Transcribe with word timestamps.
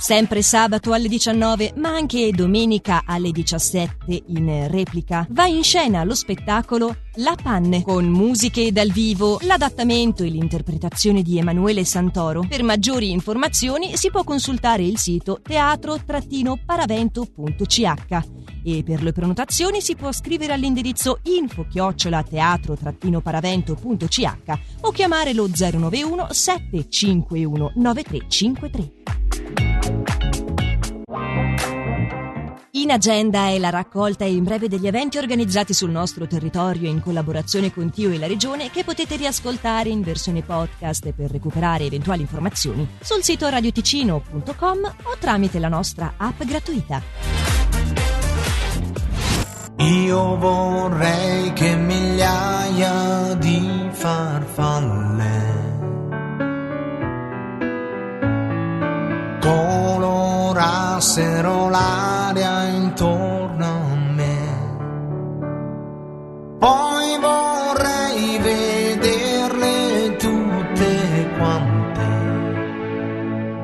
Sempre 0.00 0.40
sabato 0.40 0.94
alle 0.94 1.08
19, 1.08 1.74
ma 1.76 1.90
anche 1.90 2.30
domenica 2.30 3.02
alle 3.04 3.32
17 3.32 4.22
in 4.28 4.66
replica, 4.70 5.26
va 5.28 5.44
in 5.44 5.62
scena 5.62 6.04
lo 6.04 6.14
spettacolo 6.14 6.96
La 7.16 7.36
Panne, 7.40 7.82
con 7.82 8.06
musiche 8.06 8.72
dal 8.72 8.90
vivo, 8.90 9.38
l'adattamento 9.42 10.24
e 10.24 10.30
l'interpretazione 10.30 11.20
di 11.20 11.36
Emanuele 11.36 11.84
Santoro. 11.84 12.46
Per 12.48 12.62
maggiori 12.62 13.10
informazioni 13.10 13.94
si 13.94 14.10
può 14.10 14.24
consultare 14.24 14.84
il 14.84 14.96
sito 14.96 15.40
teatro-paravento.ch 15.42 18.18
e 18.64 18.82
per 18.82 19.02
le 19.02 19.12
prenotazioni 19.12 19.82
si 19.82 19.96
può 19.96 20.12
scrivere 20.12 20.54
all'indirizzo 20.54 21.18
info 21.24 21.66
teatro-paravento.ch 21.70 24.32
o 24.80 24.90
chiamare 24.92 25.34
lo 25.34 25.46
091 25.46 26.32
751 26.32 27.72
9353. 27.74 28.99
In 32.80 32.90
agenda 32.90 33.48
è 33.48 33.58
la 33.58 33.68
raccolta 33.68 34.24
in 34.24 34.42
breve 34.42 34.66
degli 34.66 34.86
eventi 34.86 35.18
organizzati 35.18 35.74
sul 35.74 35.90
nostro 35.90 36.26
territorio 36.26 36.88
in 36.88 37.02
collaborazione 37.02 37.74
con 37.74 37.90
Tio 37.90 38.10
e 38.10 38.18
la 38.18 38.26
Regione 38.26 38.70
che 38.70 38.84
potete 38.84 39.16
riascoltare 39.16 39.90
in 39.90 40.00
versione 40.00 40.40
podcast 40.40 41.12
per 41.12 41.30
recuperare 41.30 41.84
eventuali 41.84 42.22
informazioni 42.22 42.88
sul 42.98 43.22
sito 43.22 43.50
radioticino.com 43.50 44.94
o 45.02 45.16
tramite 45.18 45.58
la 45.58 45.68
nostra 45.68 46.14
app 46.16 46.42
gratuita. 46.42 47.02
Io 49.76 50.38
vorrei 50.38 51.52
che 51.52 51.76
migliaia 51.76 53.34
di 53.34 53.88
farfalle 53.90 55.68
colorassero 59.38 61.68
l'aria 61.68 62.19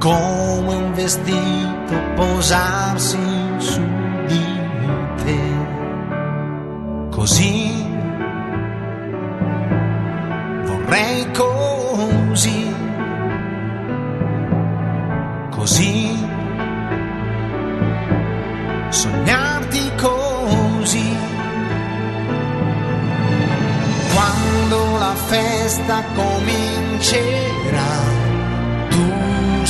come 0.00 0.74
un 0.74 0.94
vestito 0.94 1.94
posarsi 2.16 3.18
su 3.58 3.82
di 4.26 4.44
te. 5.22 5.40
Così 7.10 7.84
vorrei 10.64 11.30
così, 11.32 12.74
così 15.50 16.18
sognarti 18.88 19.92
così. 19.96 21.16
Quando 24.14 24.98
la 24.98 25.14
festa 25.14 26.02
comincerà, 26.14 27.92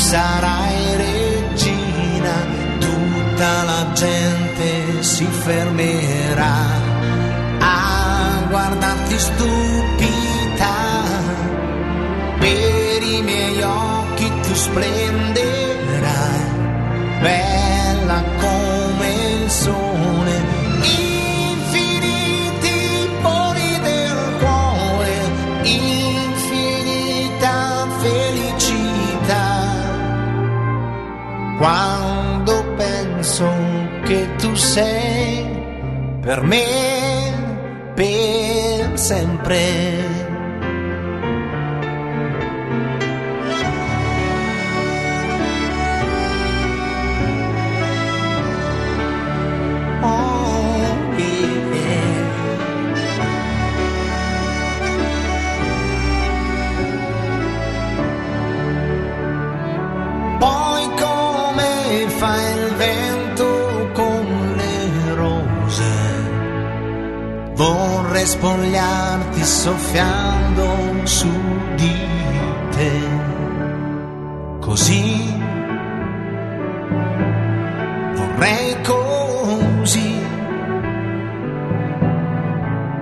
sarai 0.00 0.96
regina, 0.96 2.34
tutta 2.78 3.62
la 3.64 3.92
gente 3.92 5.02
si 5.02 5.26
fermerà 5.26 6.56
a 7.58 8.46
guardarti 8.48 9.18
stupita. 9.18 10.74
Per 12.38 13.02
i 13.02 13.22
miei 13.22 13.62
occhi 13.62 14.32
tu 14.40 14.54
splenderai, 14.54 15.39
sei 34.70 35.44
per 36.20 36.42
me, 36.42 36.64
per 37.96 38.92
sempre. 38.94 39.58
Oh, 50.02 51.18
yeah. 62.78 63.09
Vorrei 67.60 68.24
spogliarti 68.24 69.44
soffiando 69.44 71.04
su 71.04 71.30
di 71.76 71.94
te, 72.70 72.92
così. 74.60 75.38
Vorrei 78.14 78.76
così, 78.82 80.14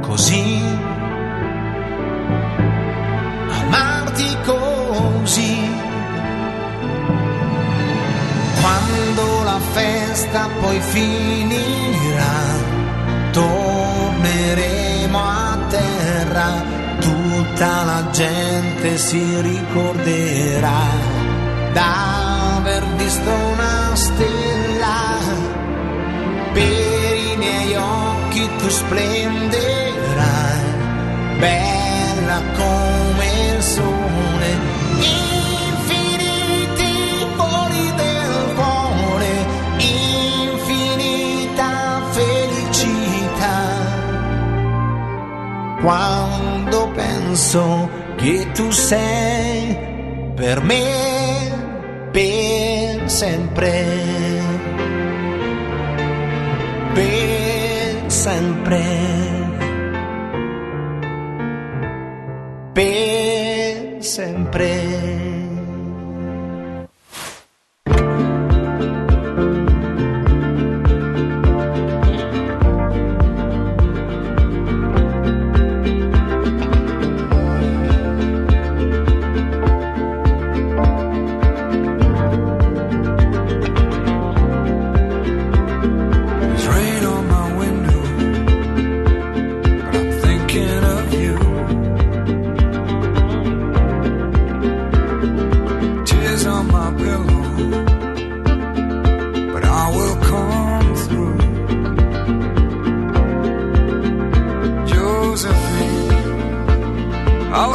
così, 0.01 0.63
amarti 3.61 4.37
così. 4.45 5.57
Quando 8.61 9.43
la 9.45 9.61
festa 9.73 10.49
poi 10.61 10.81
finirà, 10.81 11.88
tutta 17.59 17.83
la 17.83 18.09
gente 18.13 18.97
si 18.99 19.41
ricorderà 19.41 20.81
d'aver 21.73 22.85
visto 22.95 23.29
una 23.29 23.97
stella 23.97 25.19
per 26.53 27.17
i 27.33 27.37
miei 27.37 27.75
occhi 27.75 28.49
tu 28.59 28.69
splenderai, 28.69 30.61
bella 31.41 32.41
come 32.57 33.27
il 33.55 33.63
sole, 33.63 34.59
infiniti 35.67 37.27
voli 37.35 37.93
del 37.97 38.55
cuore, 38.55 39.47
infinita 40.47 41.71
felicità. 42.13 43.59
Quando 45.81 46.48
penso 47.29 47.91
che 48.17 48.47
tu 48.55 48.71
sei 48.71 49.77
per 50.35 50.63
me, 50.63 52.11
per 52.11 53.11
sempre 53.11 54.17
per 56.95 58.05
sempre, 58.09 58.83
per. 64.15 65.38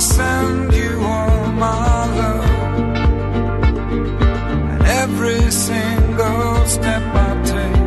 Send 0.03 0.73
you 0.73 1.00
all 1.01 1.51
my 1.53 2.05
love. 2.19 2.45
And 4.71 4.83
every 5.01 5.51
single 5.51 6.65
step 6.65 7.03
I 7.27 7.29
take, 7.51 7.83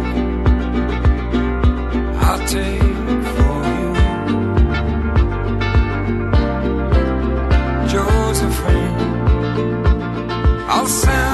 I'll 2.27 2.43
take 2.57 3.23
for 3.37 3.57
you. 3.81 3.91
Josephine, 7.93 8.99
I'll 10.75 10.87
send 10.87 11.26